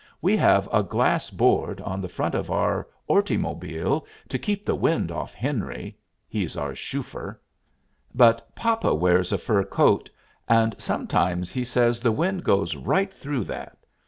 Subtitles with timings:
[0.19, 5.11] "We have a glass board on the front of our ortymobile to keep the wind
[5.11, 5.95] off Henry
[6.27, 7.39] he's our shuffer
[8.11, 10.09] but papa wears a fur coat,
[10.49, 13.77] and sometimes he says the wind goes right through that.